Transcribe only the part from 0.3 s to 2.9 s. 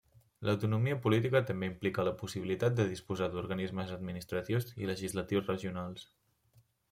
L'autonomia política també implica la possibilitat de